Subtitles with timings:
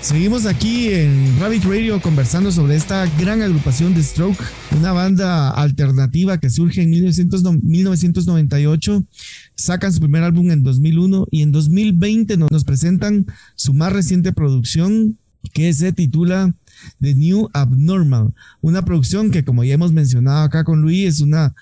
[0.00, 4.38] Seguimos aquí en Rabbit Radio conversando sobre esta gran agrupación de Stroke,
[4.78, 9.04] una banda alternativa que surge en 1998,
[9.56, 13.26] sacan su primer álbum en 2001 y en 2020 nos presentan
[13.56, 15.18] su más reciente producción
[15.52, 16.54] que se titula
[17.00, 21.56] The New Abnormal, una producción que como ya hemos mencionado acá con Luis es una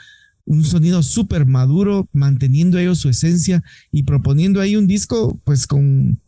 [0.44, 6.20] un sonido súper maduro, manteniendo ellos su esencia y proponiendo ahí un disco pues con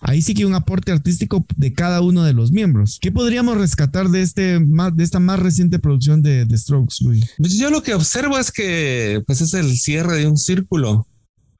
[0.00, 2.98] Ahí sí que un aporte artístico de cada uno de los miembros.
[3.00, 7.24] ¿Qué podríamos rescatar de, este, de esta más reciente producción de, The Strokes, Luis?
[7.38, 11.06] Pues yo lo que observo es que pues es el cierre de un círculo,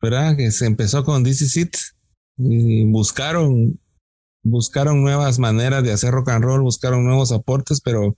[0.00, 0.36] ¿verdad?
[0.36, 1.94] Que se empezó con This Is
[2.38, 3.78] y buscaron,
[4.42, 8.16] buscaron nuevas maneras de hacer rock and roll, buscaron nuevos aportes, pero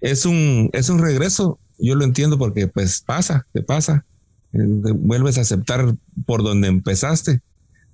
[0.00, 1.60] es un, es un regreso.
[1.78, 4.04] Yo lo entiendo porque pues pasa, te pasa.
[4.52, 4.58] Eh,
[4.94, 5.94] vuelves a aceptar
[6.26, 7.42] por donde empezaste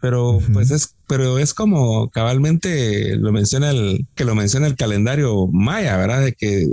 [0.05, 5.47] pero pues es, pero es como cabalmente lo menciona el, que lo menciona el calendario
[5.47, 6.21] maya, ¿verdad?
[6.21, 6.69] De que eh,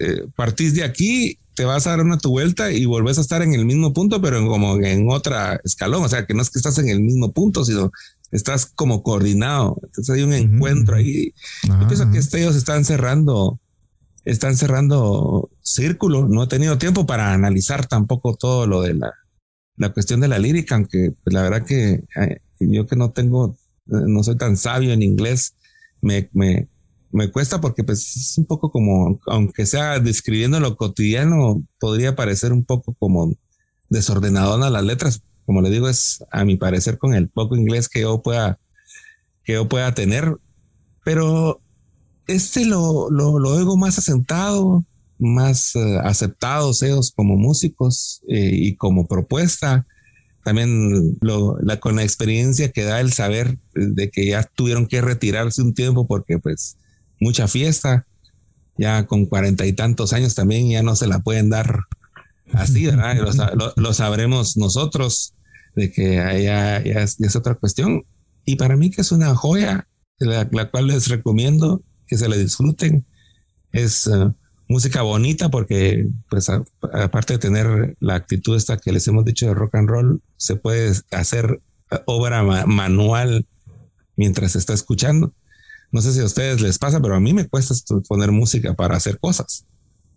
[0.00, 3.42] eh, partís de aquí, te vas a dar una tu vuelta y volvés a estar
[3.42, 6.58] en el mismo punto, pero como en otra escalón, o sea, que no es que
[6.58, 7.92] estás en el mismo punto, sino
[8.30, 9.76] estás como coordinado.
[9.82, 11.34] Entonces hay un encuentro ahí.
[11.64, 13.60] Yo pienso que ellos están cerrando,
[14.24, 16.26] están cerrando círculo.
[16.28, 19.12] No he tenido tiempo para analizar tampoco todo lo de la
[19.76, 23.56] la cuestión de la lírica, aunque pues, la verdad que eh, yo que no tengo,
[23.86, 25.54] eh, no soy tan sabio en inglés,
[26.00, 26.68] me, me,
[27.12, 32.52] me cuesta porque pues es un poco como, aunque sea describiendo lo cotidiano, podría parecer
[32.52, 33.34] un poco como
[33.88, 35.22] desordenadona las letras.
[35.44, 38.58] Como le digo, es a mi parecer con el poco inglés que yo pueda,
[39.44, 40.36] que yo pueda tener,
[41.04, 41.60] pero
[42.26, 44.84] este lo, lo, lo oigo más asentado,
[45.18, 49.86] más eh, aceptados ellos como músicos eh, y como propuesta.
[50.44, 55.00] También lo, la, con la experiencia que da el saber de que ya tuvieron que
[55.00, 56.76] retirarse un tiempo porque pues
[57.20, 58.06] mucha fiesta,
[58.78, 61.80] ya con cuarenta y tantos años también ya no se la pueden dar
[62.52, 63.16] así, ¿verdad?
[63.76, 65.34] lo, sabremos nosotros
[65.74, 68.04] de que ya, ya, es, otra cuestión.
[68.44, 69.88] Y para mí que es una joya,
[70.18, 73.04] la, la cual les recomiendo que se la disfruten.
[73.72, 74.32] Es uh,
[74.68, 79.54] música bonita porque pues aparte de tener la actitud esta que les hemos dicho de
[79.54, 81.60] rock and roll, se puede hacer
[82.04, 83.46] obra manual
[84.16, 85.32] mientras se está escuchando.
[85.92, 87.74] No sé si a ustedes les pasa, pero a mí me cuesta
[88.08, 89.66] poner música para hacer cosas,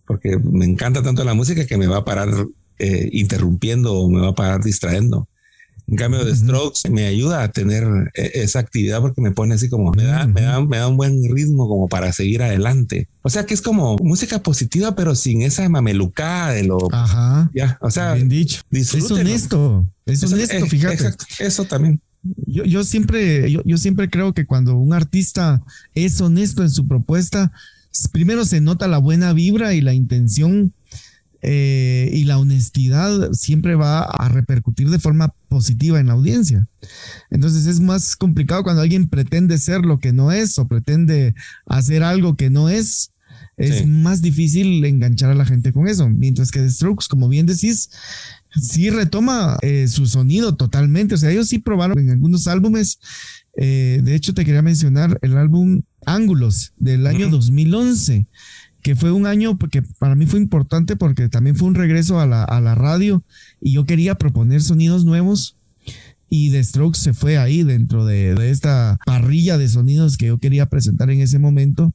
[0.05, 2.29] porque me encanta tanto la música que me va a parar
[2.79, 5.27] eh, interrumpiendo o me va a parar distrayendo.
[5.89, 7.83] En cambio, de Strokes me ayuda a tener
[8.13, 10.97] eh, esa actividad porque me pone así como me da, me da, me da un
[10.97, 13.07] buen ritmo como para seguir adelante.
[13.23, 16.77] O sea que es como música positiva, pero sin esa mamelucada de lo.
[16.91, 17.49] Ajá.
[17.55, 18.61] Ya, o sea, bien dicho.
[18.71, 19.87] Es honesto.
[20.05, 20.93] Es honesto, eh, fíjate.
[20.93, 21.99] Exacto, eso también.
[22.45, 25.63] Yo, yo siempre, yo, yo siempre creo que cuando un artista
[25.95, 27.51] es honesto en su propuesta,
[28.11, 30.73] primero se nota la buena vibra y la intención
[31.41, 36.67] eh, y la honestidad siempre va a repercutir de forma positiva en la audiencia.
[37.29, 41.35] Entonces es más complicado cuando alguien pretende ser lo que no es o pretende
[41.65, 43.11] hacer algo que no es.
[43.55, 46.07] Es más difícil enganchar a la gente con eso.
[46.07, 47.89] Mientras que The Strokes, como bien decís,
[48.55, 51.15] sí retoma eh, su sonido totalmente.
[51.15, 52.99] O sea, ellos sí probaron en algunos álbumes.
[53.57, 58.27] Eh, de hecho, te quería mencionar el álbum Ángulos del año 2011
[58.81, 62.25] que fue un año que para mí fue importante porque también fue un regreso a
[62.25, 63.23] la, a la radio
[63.61, 65.57] y yo quería proponer sonidos nuevos
[66.29, 70.37] y The Strokes se fue ahí dentro de, de, esta parrilla de sonidos que yo
[70.37, 71.91] quería presentar en ese momento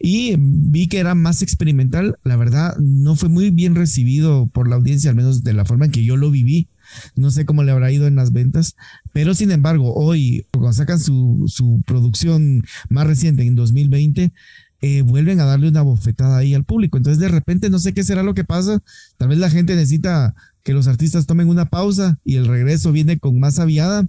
[0.00, 2.18] y vi que era más experimental.
[2.24, 5.86] La verdad, no fue muy bien recibido por la audiencia, al menos de la forma
[5.86, 6.68] en que yo lo viví.
[7.14, 8.74] No sé cómo le habrá ido en las ventas,
[9.12, 14.32] pero sin embargo, hoy, cuando sacan su, su producción más reciente en 2020,
[14.80, 16.96] eh, vuelven a darle una bofetada ahí al público.
[16.96, 18.82] Entonces, de repente, no sé qué será lo que pasa.
[19.16, 23.18] Tal vez la gente necesita que los artistas tomen una pausa y el regreso viene
[23.18, 24.06] con más aviada.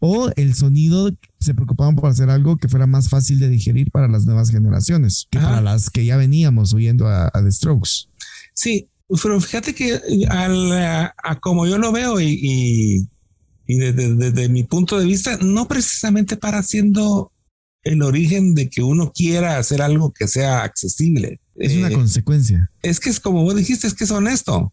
[0.00, 4.08] O el sonido se preocupaban por hacer algo que fuera más fácil de digerir para
[4.08, 8.08] las nuevas generaciones que para las que ya veníamos oyendo a, The Strokes.
[8.52, 8.88] Sí,
[9.22, 13.06] pero fíjate que a, como yo lo veo y,
[13.66, 17.31] y, desde, desde, mi punto de vista, no precisamente para haciendo
[17.84, 21.40] el origen de que uno quiera hacer algo que sea accesible.
[21.56, 22.70] Es una eh, consecuencia.
[22.82, 24.72] Es que es como vos dijiste, es que es honesto.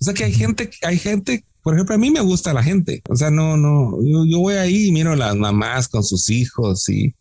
[0.00, 3.02] O sea que hay gente, hay gente, por ejemplo, a mí me gusta la gente.
[3.08, 6.88] O sea, no, no, yo, voy ahí y miro a las mamás con sus hijos
[6.88, 7.14] y,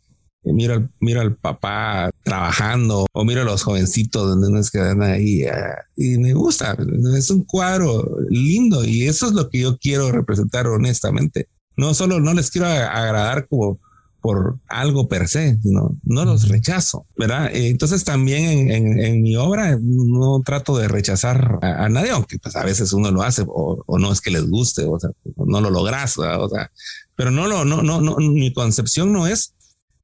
[0.43, 5.43] miro, al, miro al papá trabajando o miro a los jovencitos donde nos quedan ahí
[5.45, 6.77] ah, y me gusta.
[7.15, 11.47] Es un cuadro lindo y eso es lo que yo quiero representar honestamente.
[11.75, 13.79] No solo no les quiero agradar como
[14.27, 17.49] por algo per se, no, no los rechazo, ¿verdad?
[17.53, 22.91] Entonces también en, mi obra no trato de rechazar a, nadie, aunque pues a veces
[22.91, 26.49] uno lo hace o, no es que les guste, o sea, no lo logras, o
[26.49, 26.69] sea,
[27.15, 29.53] pero no lo, no, no, no, mi concepción no es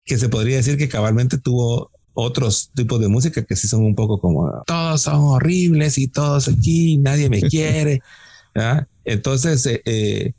[0.06, 3.94] que se podría decir que cabalmente tuvo otros tipos de música que sí son un
[3.94, 8.02] poco como todos son horribles y todos aquí, nadie me quiere.
[9.04, 10.31] Entonces, eh, eh,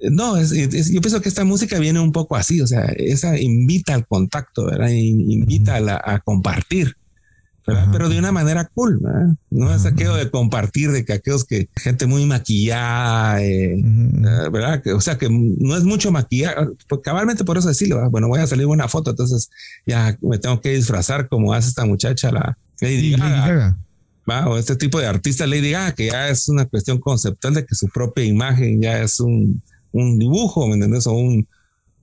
[0.00, 4.06] no, yo pienso que esta música viene un poco así, o sea, esa invita al
[4.06, 4.88] contacto, ¿verdad?
[4.88, 6.96] Invita a, compartir.
[7.64, 9.34] Pero de una manera cool, ¿verdad?
[9.50, 13.74] No es aquello de compartir de que aquellos que gente muy maquillada, eh,
[14.52, 14.80] ¿verdad?
[14.94, 16.54] o sea, que no es mucho maquillaje,
[16.88, 19.50] pues, cabalmente por eso decirlo, bueno, voy a salir una foto, entonces
[19.84, 23.78] ya me tengo que disfrazar como hace esta muchacha, la Lady Gaga.
[24.46, 27.74] O este tipo de artista Lady Gaga, que ya es una cuestión conceptual de que
[27.74, 29.60] su propia imagen ya es un,
[29.96, 31.06] un dibujo, ¿me entiendes?
[31.06, 31.48] O un,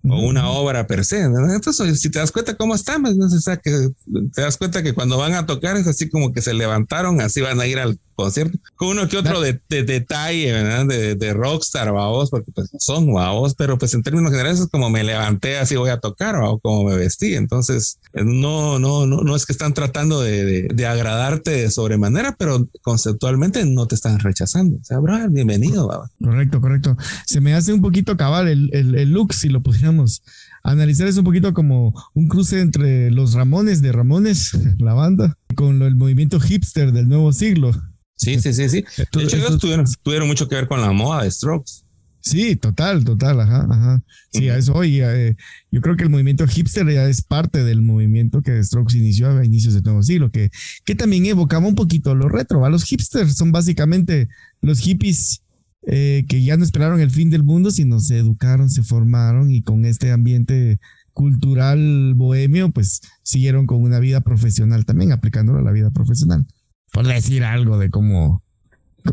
[0.09, 1.21] o una obra per se.
[1.21, 2.75] Entonces, si te das cuenta cómo
[3.15, 3.25] ¿no?
[3.25, 3.89] o sea, que
[4.33, 7.41] te das cuenta que cuando van a tocar es así como que se levantaron, así
[7.41, 8.57] van a ir al concierto.
[8.75, 10.85] Con uno que otro de, detalle, ¿verdad?
[10.85, 14.89] De, de rockstar, vamos, porque pues son vamos, pero pues en términos generales es como
[14.89, 17.35] me levanté, así voy a tocar, o como me vestí.
[17.35, 22.67] Entonces, no, no, no, no es que están tratando de, de, agradarte de sobremanera, pero
[22.81, 24.77] conceptualmente no te están rechazando.
[24.77, 25.89] O sea, bro, bienvenido.
[26.21, 26.97] Correcto, correcto.
[27.25, 30.21] Se me hace un poquito cabal el, el, el look, si lo pusiéramos
[30.63, 35.81] analizar es un poquito como un cruce entre los Ramones de Ramones, la banda, con
[35.81, 37.71] el movimiento hipster del nuevo siglo.
[38.15, 38.85] Sí, sí, sí, sí.
[39.13, 41.83] De hecho, ellos tuvieron, mucho que ver con la moda de Strokes.
[42.21, 44.03] Sí, total, total, ajá, ajá.
[44.31, 45.35] Sí, a eso hoy, eh,
[45.71, 49.43] yo creo que el movimiento hipster ya es parte del movimiento que Strokes inició a
[49.43, 50.49] inicios del nuevo siglo, que,
[50.85, 52.63] que también evocaba un poquito lo retro.
[52.63, 54.29] A los hipsters son básicamente
[54.61, 55.43] los hippies
[55.85, 59.61] eh, que ya no esperaron el fin del mundo, sino se educaron, se formaron y
[59.61, 60.79] con este ambiente
[61.11, 66.45] cultural bohemio, pues siguieron con una vida profesional también, aplicándolo a la vida profesional.
[66.93, 68.43] Por decir algo de cómo,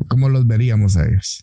[0.07, 1.43] cómo los veríamos a ellos.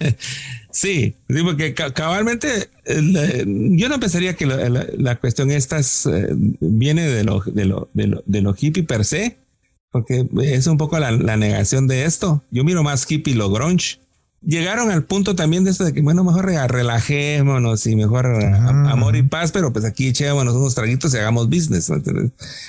[0.70, 6.28] sí, digo que cabalmente yo no pensaría que la, cuestión esta eh,
[6.60, 9.36] viene de lo, de, lo, de, lo, hippie per se,
[9.90, 12.42] porque es un poco la, la negación de esto.
[12.50, 13.98] Yo miro más hippie lo grunge
[14.42, 19.22] llegaron al punto también de esto de que, bueno, mejor relajémonos y mejor amor y
[19.22, 21.90] paz, pero pues aquí echémonos unos traguitos y hagamos business.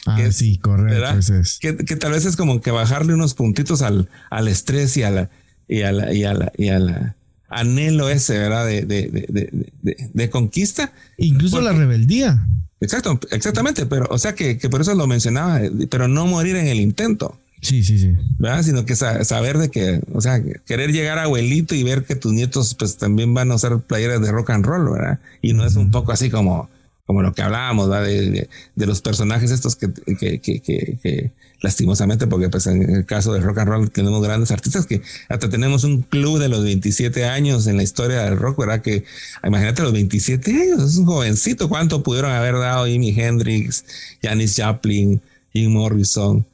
[0.05, 1.29] Ah, sí, correcto.
[1.59, 5.29] Que, tal vez es como que bajarle unos puntitos al, al estrés y a la,
[5.67, 7.15] y a la, y a la, y a la
[7.49, 8.65] anhelo ese, ¿verdad?
[8.65, 9.69] De, de,
[10.13, 10.93] de, conquista.
[11.17, 12.45] Incluso la rebeldía.
[12.79, 16.67] Exacto, exactamente, pero o sea que, que por eso lo mencionaba, pero no morir en
[16.67, 17.39] el intento.
[17.61, 18.15] Sí, sí, sí.
[18.37, 18.63] ¿verdad?
[18.63, 22.31] Sino que saber de que, o sea, querer llegar a abuelito y ver que tus
[22.33, 25.19] nietos pues también van a usar playeras de rock and roll, ¿verdad?
[25.41, 26.69] Y no es un poco así como,
[27.07, 28.05] como lo que hablábamos, ¿verdad?
[28.05, 31.31] De, de, los personajes estos que, que, que, que,
[31.61, 35.49] lastimosamente, porque pues en el caso de rock and roll tenemos grandes artistas que hasta
[35.49, 38.81] tenemos un club de los 27 años en la historia del rock, ¿verdad?
[38.81, 39.03] Que
[39.43, 43.83] imagínate los 27 años, es un jovencito, ¿cuánto pudieron haber dado Jimi Hendrix,
[44.21, 45.19] Janis Joplin,
[45.53, 46.45] Jim Morrison?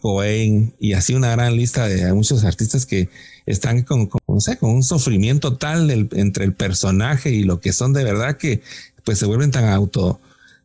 [0.00, 3.08] Cobain y así una gran lista de muchos artistas que
[3.46, 4.20] están con, con,
[4.58, 8.62] con un sufrimiento tal entre el personaje y lo que son de verdad que
[9.04, 10.20] pues se vuelven tan auto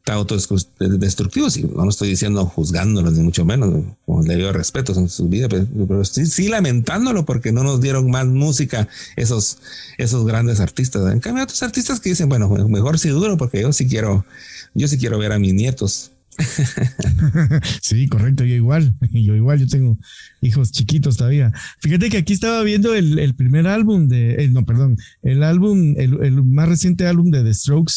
[0.06, 1.58] tan autodestructivos.
[1.58, 3.84] Y no lo estoy diciendo juzgándolos ni mucho menos
[4.24, 8.88] le dio respeto en su vida pero, sí, lamentándolo porque no nos dieron más música
[9.16, 9.58] esos
[9.98, 11.12] esos grandes artistas.
[11.12, 14.26] En cambio otros artistas que dicen bueno mejor si duro porque yo sí quiero
[14.74, 16.12] yo sí quiero ver a mis nietos
[17.82, 19.98] sí, correcto, yo igual, yo igual, yo tengo
[20.42, 21.52] hijos chiquitos todavía.
[21.80, 26.70] Fíjate que aquí estaba viendo el, primer álbum de, no, perdón, el álbum, el, más
[26.70, 27.94] reciente álbum de The Strokes.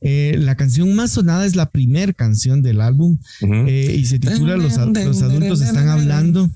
[0.00, 4.56] Eh, la canción más sonada es la primera canción del álbum eh, y se titula
[4.56, 6.50] Los, adultos están hablando.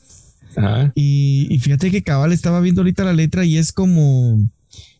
[0.95, 4.41] Y, y, fíjate que Cabal estaba viendo ahorita la letra y es como,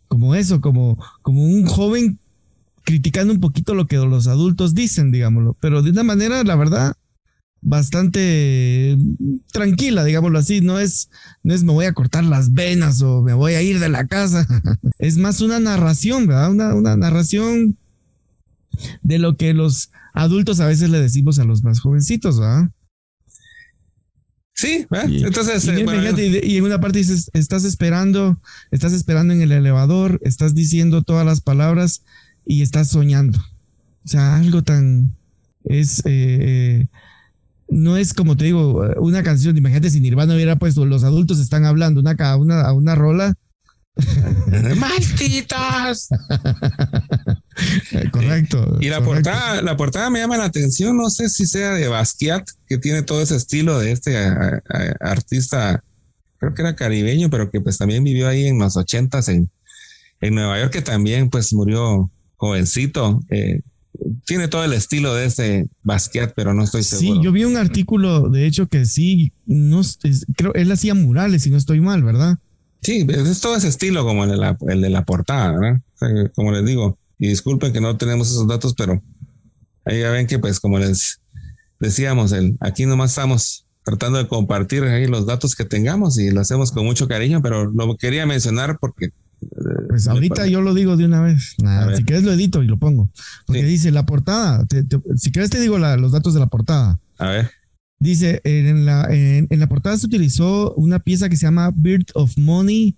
[0.07, 2.21] como eso, como, como un joven
[2.89, 6.95] criticando un poquito lo que los adultos dicen, digámoslo, pero de una manera, la verdad,
[7.61, 8.97] bastante
[9.53, 11.11] tranquila, digámoslo así, no es,
[11.43, 14.07] no es me voy a cortar las venas o me voy a ir de la
[14.07, 14.47] casa,
[14.99, 16.51] es más una narración, ¿verdad?
[16.51, 17.77] Una, una narración
[19.03, 22.71] de lo que los adultos a veces le decimos a los más jovencitos, ¿verdad?
[24.55, 25.67] Sí, entonces.
[25.67, 28.41] Y, y, en una parte dices, estás esperando,
[28.73, 32.03] estás esperando en el elevador, estás diciendo todas las palabras
[32.49, 33.39] y estás soñando.
[34.05, 35.15] O sea, algo tan...
[35.65, 36.03] Es...
[36.07, 36.89] Eh,
[37.71, 41.67] no es como te digo, una canción, imagínate si Nirvana hubiera puesto los adultos están
[41.67, 43.35] hablando una, a una, a una rola.
[44.77, 46.09] ¡Malditos!
[47.93, 48.79] Eh, correcto.
[48.81, 52.49] Y la portada, la portada me llama la atención, no sé si sea de Basquiat,
[52.67, 54.17] que tiene todo ese estilo de este
[55.01, 55.85] artista,
[56.39, 59.51] creo que era caribeño, pero que pues también vivió ahí en los ochentas en,
[60.23, 63.21] en Nueva York, que también pues murió jovencito.
[63.29, 63.61] Eh,
[64.25, 67.17] tiene todo el estilo de ese Basquiat, pero no estoy seguro.
[67.17, 69.83] Sí, yo vi un artículo, de hecho, que sí, no,
[70.37, 72.39] creo, él hacía murales, si no estoy mal, ¿verdad?
[72.81, 75.83] Sí, es todo ese estilo como el de la, el de la portada, ¿verdad?
[76.35, 79.03] como les digo, y disculpen que no tenemos esos datos, pero
[79.85, 81.21] ahí ya ven que pues como les
[81.81, 86.41] decíamos, el, aquí nomás estamos tratando de compartir ahí los datos que tengamos y lo
[86.41, 89.11] hacemos con mucho cariño, pero lo quería mencionar porque
[89.89, 91.57] pues ahorita yo lo digo de una vez.
[91.97, 93.09] si quieres lo edito y lo pongo.
[93.47, 94.67] Porque dice la portada.
[95.17, 97.01] si quieres te digo los datos de la portada.
[97.19, 97.51] A ver.
[98.01, 102.37] Dice, en la, en, la portada se utilizó una pieza que se llama Bird of
[102.39, 102.97] Money,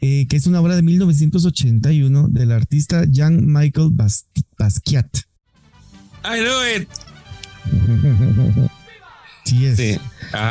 [0.00, 3.90] eh, que es una obra de 1981 del artista Jean Michael
[4.58, 5.16] Basquiat.
[6.24, 6.88] I know it.
[9.46, 9.98] sí es.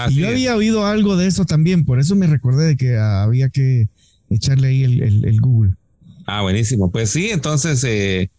[0.10, 3.50] y yo había oído algo de eso también, por eso me recordé de que había
[3.50, 3.90] que
[4.36, 5.74] echarle ahí el, Google.
[6.26, 6.92] Ah, buenísimo.
[6.92, 8.30] Pues sí, entonces eh,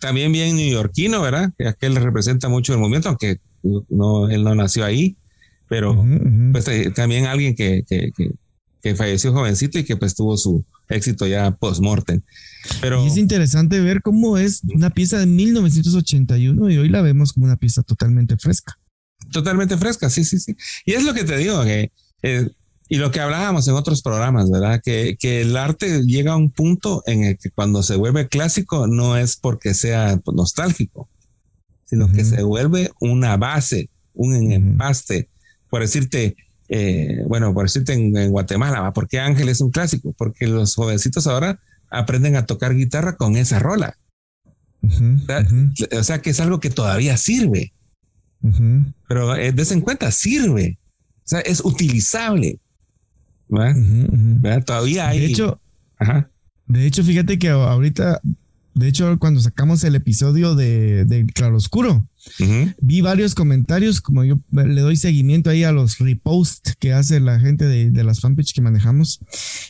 [0.00, 1.52] también bien neoyorquino, ¿verdad?
[1.56, 5.16] Que aquel representa mucho el movimiento, aunque no, él no nació ahí,
[5.68, 6.04] pero
[6.52, 11.52] pues eh, también alguien que, que, falleció jovencito y que pues tuvo su éxito ya
[11.52, 12.20] post-mortem.
[12.80, 13.04] Pero...
[13.04, 17.46] Y es interesante ver cómo es una pieza de 1981 y hoy la vemos como
[17.46, 18.76] una pieza totalmente fresca.
[19.30, 20.56] Totalmente fresca, sí, sí, sí.
[20.84, 22.50] Y es lo que te digo, que eh,
[22.92, 24.82] y lo que hablábamos en otros programas, ¿verdad?
[24.84, 28.86] Que, que, el arte llega a un punto en el que cuando se vuelve clásico
[28.86, 31.08] no es porque sea nostálgico,
[31.86, 35.30] sino que se vuelve una base, un empaste.
[35.70, 36.36] Por decirte,
[36.68, 40.12] eh, bueno, por decirte en, Guatemala, ¿por qué Ángel es un clásico?
[40.12, 43.96] Porque los jovencitos ahora aprenden a tocar guitarra con esa rola.
[44.82, 47.72] o, sea, que es algo que todavía sirve.
[49.08, 50.78] Pero eh, des en cuenta, sirve.
[51.24, 52.58] O sea, es utilizable.
[54.64, 55.20] Todavía hay.
[55.20, 55.60] De hecho,
[56.66, 58.20] de hecho, fíjate que ahorita,
[58.74, 62.06] de hecho, cuando sacamos el episodio de, de Claroscuro,
[62.80, 67.38] vi varios comentarios, como yo le doy seguimiento ahí a los reposts que hace la
[67.40, 69.20] gente de, de las fanpage que manejamos,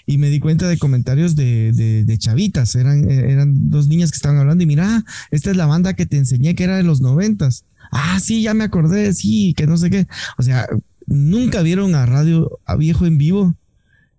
[0.07, 4.39] y me di cuenta de comentarios de, de, chavitas, eran, eran dos niñas que estaban
[4.39, 7.65] hablando, y mira, esta es la banda que te enseñé que era de los noventas.
[7.91, 10.07] Ah, sí, ya me acordé, sí, que no sé qué.
[10.39, 10.69] O sea,
[11.07, 13.57] nunca vieron a Radio a Viejo en vivo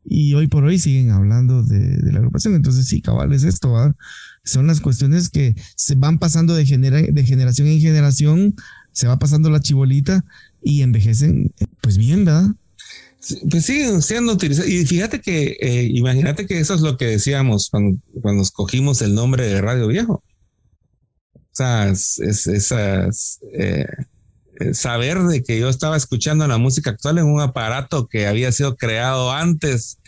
[0.05, 2.55] y hoy por hoy siguen hablando de, la agrupación.
[2.55, 3.75] Entonces, sí, cabal, es esto,
[4.43, 8.55] son las cuestiones que se van pasando de, generación en generación,
[8.91, 10.25] se va pasando la chibolita
[10.61, 12.49] y envejecen, pues bien, ¿verdad?
[13.49, 14.69] Pues siguen siendo utilizados.
[14.69, 19.15] Y fíjate que, eh, imagínate que eso es lo que decíamos cuando, cuando escogimos el
[19.15, 20.23] nombre de Radio Viejo.
[21.35, 23.85] O sea, es, esas, eh,
[24.73, 28.75] saber de que yo estaba escuchando la música actual en un aparato que había sido
[28.75, 29.99] creado antes.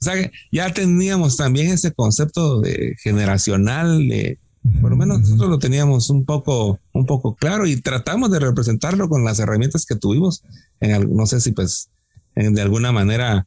[0.00, 4.38] O sea, ya teníamos también ese concepto de generacional, de,
[4.80, 9.08] por lo menos nosotros lo teníamos un poco, un poco claro y tratamos de representarlo
[9.08, 10.42] con las herramientas que tuvimos.
[10.80, 11.90] En, no sé si pues
[12.34, 13.46] de alguna manera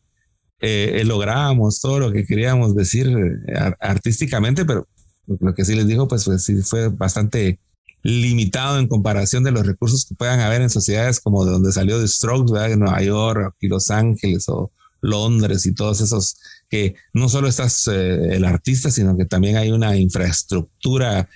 [0.60, 4.88] eh, lográbamos todo lo que queríamos decir eh, artísticamente, pero
[5.28, 7.60] lo que sí les digo, pues, pues sí fue bastante
[8.06, 12.00] limitado en comparación de los recursos que puedan haber en sociedades como de donde salió
[12.00, 12.72] The Strokes, ¿verdad?
[12.72, 14.72] en Nueva York, aquí Los Ángeles o
[15.02, 16.38] Londres y todos esos
[16.70, 21.28] que no solo estás eh, el artista, sino que también hay una infraestructura,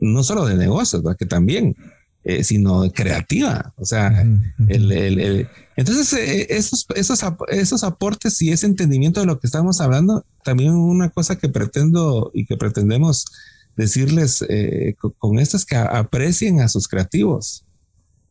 [0.00, 1.18] no solo de negocios, ¿verdad?
[1.18, 1.76] que también,
[2.24, 3.74] eh, sino creativa.
[3.76, 4.24] O sea,
[4.66, 5.46] el, el,
[5.76, 10.72] entonces eh, esos, esos, esos aportes y ese entendimiento de lo que estamos hablando, también
[10.72, 13.26] una cosa que pretendo y que pretendemos
[13.78, 17.64] decirles eh, con estas que aprecien a sus creativos,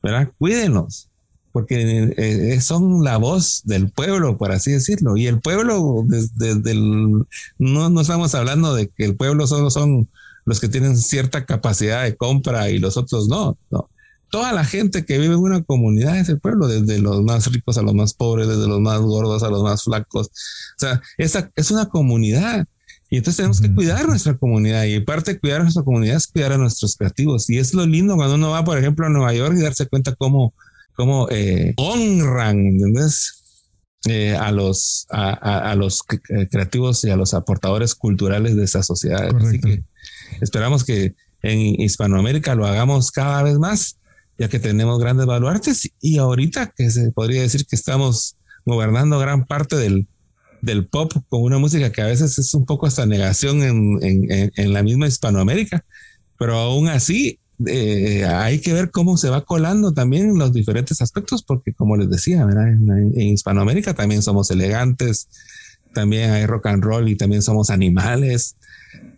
[0.04, 0.30] ¿verdad?
[0.38, 1.10] Cuídenlos,
[1.54, 5.16] porque eh, son la voz del pueblo, por así decirlo.
[5.16, 7.24] Y el pueblo, desde, el,
[7.58, 10.10] no, no estamos hablando de que el pueblo solo son
[10.44, 13.90] los que tienen cierta capacidad de compra y los otros no, no.
[14.30, 17.78] Toda la gente que vive en una comunidad es el pueblo, desde los más ricos
[17.78, 20.28] a los más pobres, desde los más gordos a los más flacos.
[20.28, 22.68] O sea, esa es una comunidad
[23.10, 26.52] y entonces tenemos que cuidar nuestra comunidad y parte de cuidar nuestra comunidad es cuidar
[26.52, 27.50] a nuestros creativos.
[27.50, 30.14] Y es lo lindo cuando uno va, por ejemplo, a Nueva York y darse cuenta
[30.16, 30.54] cómo,
[30.94, 33.34] cómo eh, honran, ¿entendés?
[34.06, 39.36] Eh, a los, a, los eh, creativos y a los aportadores culturales de esa sociedad.
[39.36, 39.84] Así que
[40.42, 44.00] esperamos que en Hispanoamérica lo hagamos cada vez más,
[44.38, 49.46] ya que tenemos grandes baluartes y ahorita que se podría decir que estamos gobernando gran
[49.46, 50.08] parte del,
[50.68, 54.74] del pop con una música que a veces es un poco hasta negación en, en,
[54.74, 55.84] la misma Hispanoamérica,
[56.38, 61.42] pero aún así eh, hay que ver cómo se va colando también los diferentes aspectos,
[61.42, 65.30] porque como les decía, En, Hispanoamérica también somos elegantes,
[65.94, 68.58] también hay rock and roll y también somos animales,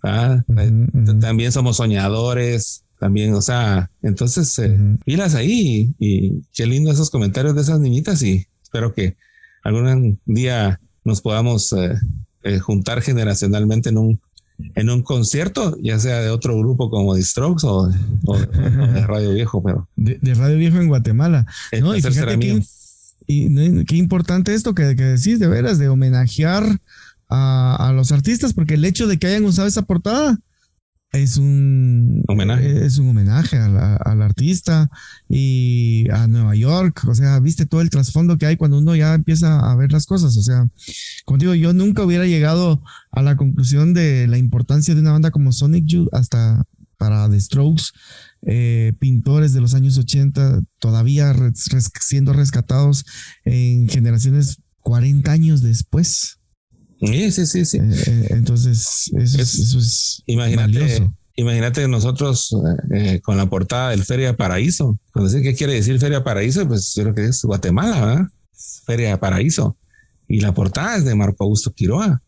[0.02, 4.78] también somos soñadores, también, o sea, entonces, eh,
[5.36, 9.18] ahí y qué lindo esos comentarios de esas niñitas y espero que
[9.64, 10.80] algún día
[11.10, 11.96] nos podamos eh,
[12.44, 14.20] eh, juntar generacionalmente en un
[14.76, 19.64] en un concierto, ya sea de otro grupo como The Strokes o, de Radio Viejo,
[19.64, 21.46] pero de, Radio Viejo en Guatemala.
[21.80, 22.62] No, y fíjate qué,
[23.26, 26.82] y, qué importante esto que, que, decís de veras, de homenajear
[27.30, 30.38] a, a, los artistas, porque el hecho de que hayan usado esa portada
[31.12, 34.90] es un homenaje, es un homenaje al artista
[35.28, 37.04] y a Nueva York.
[37.08, 40.06] O sea, viste todo el trasfondo que hay cuando uno ya empieza a ver las
[40.06, 40.38] cosas.
[40.38, 40.70] O sea,
[41.26, 45.32] como digo, yo nunca hubiera llegado a la conclusión de la importancia de una banda
[45.32, 46.64] como Sonic Youth hasta
[46.98, 47.86] para The Strokes,
[48.46, 51.34] eh, pintores de los años 80 todavía
[52.02, 53.06] siendo rescatados
[53.46, 56.39] en generaciones 40 años después.
[57.02, 62.54] Sí, sí, sí, eh, eh, entonces, eso es, imagínate, Imagínate nosotros
[62.94, 65.00] eh, con la portada del Feria Paraíso.
[65.14, 68.28] Cuando sé qué quiere decir Feria Paraíso, pues yo creo que es Guatemala, ¿verdad?
[68.86, 69.78] Feria Paraíso.
[70.28, 72.22] Y la portada es de Marco Augusto Quiroa.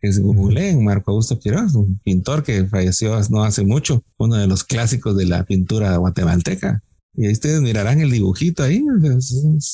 [0.00, 4.62] Es Google Marco Augusto Quiroa, un pintor que falleció no hace mucho, uno de los
[4.62, 6.84] clásicos de la pintura guatemalteca.
[7.16, 8.80] Y ahí ustedes mirarán el dibujito ahí.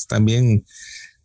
[0.08, 0.64] también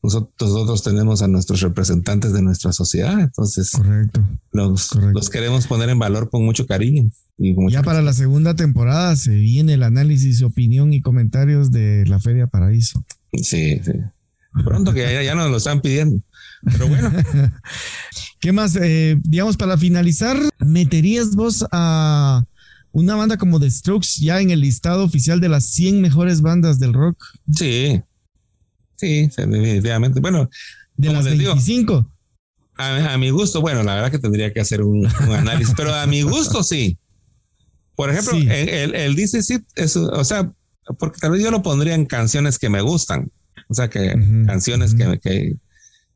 [0.03, 5.99] nosotros, tenemos a nuestros representantes de nuestra sociedad, entonces correcto, los, los queremos poner en
[5.99, 7.11] valor con mucho cariño.
[7.37, 12.19] Y ya para la segunda temporada se viene el análisis, opinión y comentarios de la
[12.19, 13.03] Feria Paraíso.
[13.33, 13.93] Sí, sí.
[14.63, 16.21] Pronto que ya, ya nos lo están pidiendo.
[16.63, 17.11] Pero bueno.
[18.39, 18.75] ¿Qué más?
[18.75, 22.43] Eh, digamos, para finalizar, ¿meterías vos a
[22.91, 26.79] una banda como The Strokes ya en el listado oficial de las 100 mejores bandas
[26.79, 27.23] del rock?
[27.51, 28.01] Sí,
[29.01, 30.19] Sí, definitivamente.
[30.19, 30.47] Bueno,
[30.95, 32.07] de las 25.
[32.77, 36.21] a, mi gusto, bueno, la verdad que tendría que hacer un, análisis, pero a mi
[36.21, 36.99] gusto sí.
[37.95, 40.51] Por ejemplo, el, el, dice sí, es, o sea,
[40.99, 43.31] porque tal vez yo lo pondría en canciones que me gustan.
[43.67, 44.13] O sea, que
[44.45, 45.55] canciones que, que,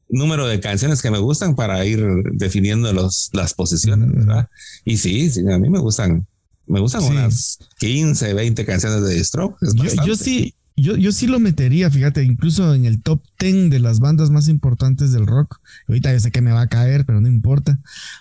[0.09, 4.49] número de canciones que me gustan para ir definiendo los, las posiciones, ¿verdad?
[4.83, 6.27] Y sí, sí, a mí me gustan,
[6.67, 9.57] me gustan unas 15, 20 canciones de Stroke.
[9.75, 13.79] Yo, yo, sí, yo, yo sí lo metería, fíjate, incluso en el top 10 de
[13.79, 15.59] las bandas más importantes del rock.
[15.87, 17.79] Ahorita yo sé que me va a caer, pero no importa,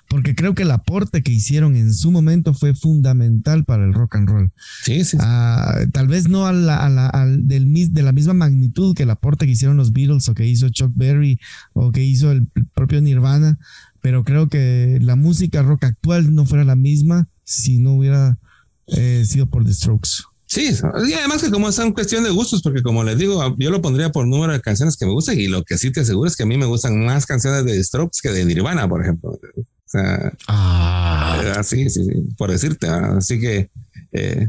[0.09, 4.17] porque creo que el aporte que hicieron en su momento fue fundamental para el rock
[4.17, 4.53] and roll.
[4.85, 5.17] Sí, sí.
[5.21, 9.11] Ah, tal vez no a la, a la, del, de la misma magnitud que el
[9.11, 11.41] aporte que hicieron los Beatles o que hizo Chuck Berry
[11.73, 13.59] o que hizo el propio Nirvana,
[14.01, 18.39] pero creo que la música rock actual no fuera la misma si no hubiera
[18.87, 20.34] eh, sido por The Strokes.
[20.47, 20.71] Sí,
[21.09, 23.83] y además que como es una cuestión de gustos, porque como les digo, yo lo
[23.83, 26.37] pondría por número de canciones que me gustan y lo que sí te aseguro es
[26.37, 29.31] que a mí me gustan más canciones de Strokes que de Nirvana, por ejemplo.
[29.31, 31.61] O sea, ah.
[31.63, 32.89] sí, sí, por decirte.
[32.89, 33.71] Así que...
[34.13, 34.49] Eh,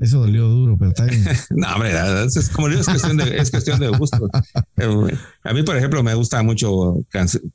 [0.00, 1.24] eso dolió duro, pero está bien.
[1.50, 1.92] no, hombre,
[2.24, 4.28] es, como digo, es cuestión de, es cuestión de gusto.
[4.78, 7.04] Eh, a mí, por ejemplo, me gusta mucho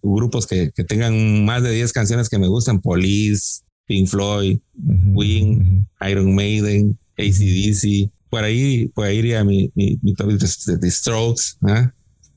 [0.04, 2.82] grupos que, que, tengan más de 10 canciones que me gustan.
[2.82, 10.14] Police, Pink Floyd, Wing, Iron Maiden, ACDC, por ahí, por ahí iría mi, mi, mi
[10.14, 11.92] top de, Strokes, ¿ah?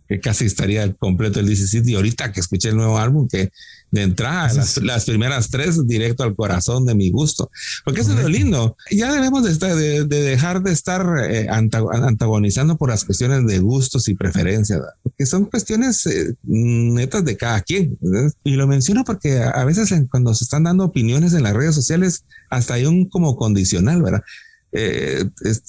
[0.09, 3.51] que casi estaría completo el DC y ahorita que escuché el nuevo álbum, que
[3.91, 7.51] de entrada, las, primeras tres directo al corazón de mi gusto.
[7.85, 8.77] Porque eso es lo lindo.
[8.91, 14.09] Ya debemos de, estar, de, dejar de estar eh, antagonizando por las cuestiones de gustos
[14.09, 17.99] y preferencias, porque son cuestiones eh, netas de cada quien.
[18.45, 22.25] Y lo menciono porque a, veces cuando se están dando opiniones en las redes sociales,
[22.51, 24.23] hasta hay un como condicional, ¿verdad?
[24.71, 25.25] Eh,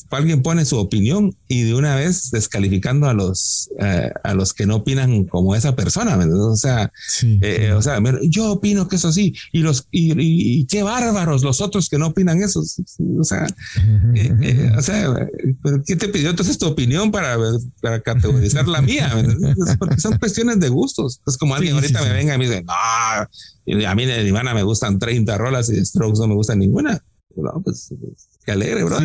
[0.10, 4.66] alguien pone su opinión y de una vez descalificando a los eh, a los que
[4.66, 6.92] no opinan como esa persona o sea
[7.24, 11.88] eh, o sea yo opino que eso sí y los y, qué bárbaros los otros
[11.88, 12.60] que no opinan eso.
[12.60, 13.48] O sea
[14.78, 15.30] o sea
[15.86, 17.38] qué te pidió entonces tu opinión para,
[17.82, 19.12] para categorizar la mía
[19.80, 21.22] porque son cuestiones de gustos.
[21.26, 24.64] Es como alguien ahorita me venga y me dice no a mí de Ivana me
[24.64, 27.02] gustan 30 rolas y de Strokes no me gusta ninguna
[27.41, 28.97] no, pues, pues que alegre, bro.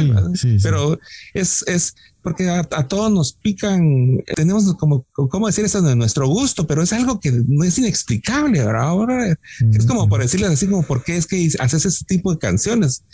[0.63, 0.99] Pero
[1.33, 6.67] es, es porque a, todos nos pican, tenemos como, ¿cómo decir eso de nuestro gusto?
[6.67, 9.37] Pero es algo que no es inexplicable, ¿verdad?
[9.73, 13.05] es como por decirles así, como por qué es que haces ese tipo de canciones.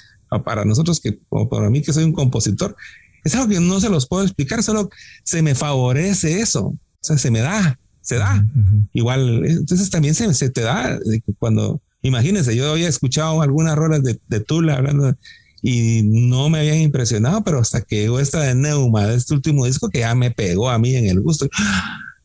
[0.45, 2.77] Para nosotros que, como para mí que soy un compositor,
[3.25, 4.91] es algo que no se los puedo explicar, solo
[5.25, 6.67] se me favorece eso.
[6.67, 8.47] O sea, se me da, se da.
[8.93, 11.01] Igual, entonces también se, se te da
[11.39, 15.15] cuando, imagínense, yo había escuchado algunas rolas de, de Tula hablando
[15.63, 19.67] y no me habían impresionado, pero hasta que llegó esta de Neuma, de este último
[19.67, 21.49] disco, que ya me pegó a mí en el gusto.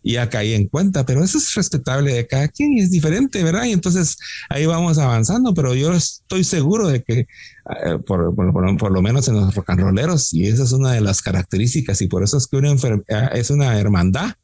[0.01, 3.43] Y ya caí en cuenta, pero eso es respetable de cada quien y es diferente,
[3.43, 3.63] ¿verdad?
[3.65, 4.17] Y entonces
[4.49, 9.35] ahí vamos avanzando, pero yo estoy seguro de que, eh, por, por, lo menos en
[9.35, 12.45] los rock and rolleros, y esa es una de las características, y por eso es
[12.45, 14.35] que una eh, es una hermandad,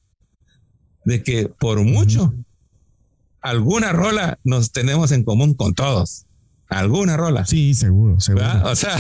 [1.06, 2.34] de que por mucho,
[3.42, 6.26] alguna rola nos tenemos en común con todos
[6.72, 7.46] alguna rola.
[7.46, 8.46] Sí, seguro, seguro.
[8.64, 8.98] O sea,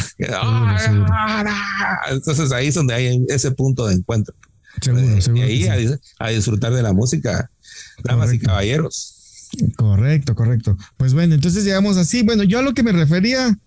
[2.11, 4.35] entonces ahí es donde hay ese punto de encuentro.
[4.81, 5.47] Seguro, seguro.
[5.47, 5.87] Y ahí
[6.19, 7.49] a, disfrutar de la música,
[8.03, 9.49] damas y caballeros.
[9.77, 10.77] Correcto, correcto.
[10.97, 12.23] Pues bueno, entonces llegamos así.
[12.23, 13.57] Bueno, yo a lo que me refería,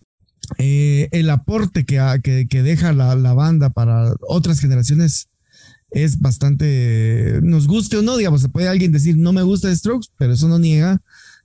[0.58, 5.28] eh, el aporte que, que, que deja la, la, banda para otras generaciones
[5.94, 10.08] es bastante, nos guste o no, digamos, se puede alguien decir no me gusta Strokes,
[10.18, 11.00] pero eso no niega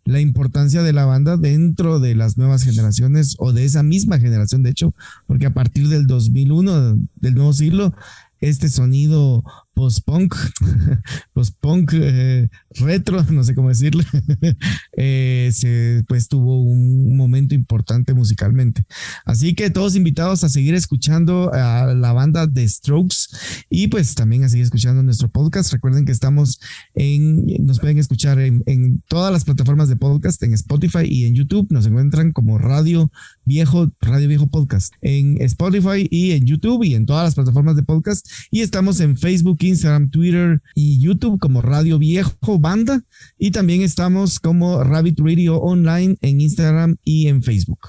[0.06, 4.64] la importancia de la banda dentro de las nuevas generaciones o de esa misma generación,
[4.64, 4.96] de hecho,
[5.28, 7.94] porque a partir del 2001, del nuevo siglo,
[8.40, 10.36] este sonido post-punk,
[11.34, 14.04] post-punk eh, retro, no sé cómo decirlo,
[14.98, 18.86] eh, se, pues tuvo un momento importante musicalmente.
[19.26, 23.38] Así que todos invitados a seguir escuchando a la banda The Strokes
[23.70, 25.72] y pues también a seguir escuchando nuestro podcast.
[25.72, 26.60] Recuerden que estamos
[26.94, 31.36] en, nos pueden escuchar en, en todas las plataformas de podcast, en Spotify y en
[31.36, 31.68] YouTube.
[31.70, 33.12] Nos encuentran como Radio
[33.46, 37.84] Viejo, Radio Viejo Podcast, en Spotify y en YouTube y en todas las plataformas de
[37.84, 38.28] podcast.
[38.52, 43.04] Y estamos en Facebook, Instagram, Twitter y YouTube como Radio Viejo Banda.
[43.38, 47.80] Y también estamos como Rabbit Radio Online en Instagram y en Facebook.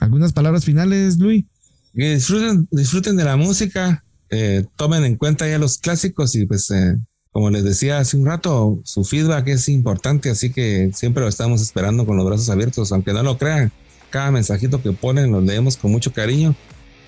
[0.00, 1.44] ¿Algunas palabras finales, Luis?
[1.92, 6.96] disfruten, disfruten de la música, eh, tomen en cuenta ya los clásicos y pues eh,
[7.32, 11.62] como les decía hace un rato, su feedback es importante, así que siempre lo estamos
[11.62, 13.72] esperando con los brazos abiertos, aunque no lo crean.
[14.10, 16.56] Cada mensajito que ponen lo leemos con mucho cariño.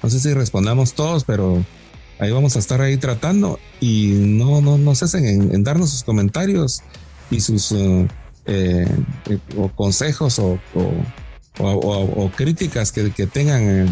[0.02, 1.64] No sé si respondamos todos, pero
[2.22, 6.82] ahí vamos a estar ahí tratando y no, no, no cesen en, darnos sus comentarios
[7.32, 8.08] y sus eh,
[8.46, 8.87] eh,
[9.56, 10.61] o consejos o,
[11.58, 13.88] o, críticas que, que tengan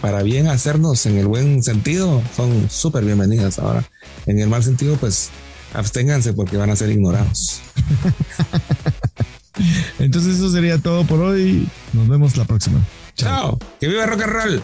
[0.00, 3.58] para bien hacernos en el buen sentido son súper bienvenidas.
[3.58, 3.84] Ahora,
[4.26, 5.28] en el mal sentido, pues
[5.74, 7.60] absténganse porque van a ser ignorados.
[9.98, 11.68] Entonces eso sería todo por hoy.
[11.92, 12.80] Nos vemos la próxima.
[13.14, 13.58] Chao.
[13.78, 14.62] Que viva rock and roll.